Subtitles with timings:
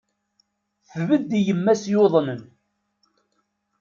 [0.91, 2.41] Tbedd i yemma-s yuḍnen.